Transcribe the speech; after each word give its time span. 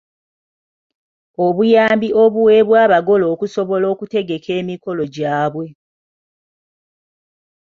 Obuyambi 1.45 2.09
obuweebwa 2.23 2.77
abagole 2.85 3.25
okusobola 3.33 3.85
okutegeka 3.93 4.49
emikolo 4.61 5.03
gyabwe. 5.15 5.67